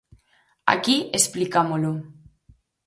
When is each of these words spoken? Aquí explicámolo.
Aquí 0.73 0.95
explicámolo. 1.19 1.91